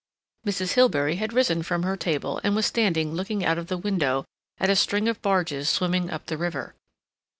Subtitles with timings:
[0.47, 0.73] Mrs.
[0.73, 4.25] Hilbery had risen from her table, and was standing looking out of the window
[4.57, 6.73] at a string of barges swimming up the river.